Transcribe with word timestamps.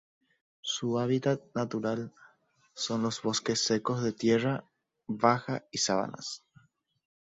Su 0.61 0.97
hábitat 0.97 1.43
natural 1.53 2.11
son 2.73 3.03
los 3.03 3.21
bosques 3.21 3.63
secos 3.63 4.01
de 4.01 4.11
tierras 4.11 4.63
bajas 5.05 5.61
y 5.69 5.77
sabanas. 5.77 6.43